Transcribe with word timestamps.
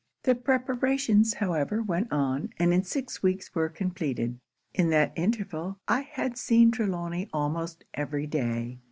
The 0.23 0.33
preparations, 0.33 1.35
however, 1.35 1.79
went 1.83 2.11
on, 2.11 2.49
and 2.57 2.73
in 2.73 2.81
six 2.83 3.21
weeks 3.21 3.53
were 3.53 3.69
compleated. 3.69 4.39
'In 4.73 4.89
that 4.89 5.13
interval, 5.15 5.77
I 5.87 6.01
had 6.01 6.39
seen 6.39 6.71
Trelawny 6.71 7.29
almost 7.31 7.83
every 7.93 8.25
day. 8.25 8.79